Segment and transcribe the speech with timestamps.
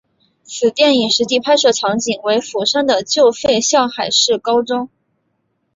[0.41, 4.89] 此电影实际拍摄场景为釜山的旧废校海事高中。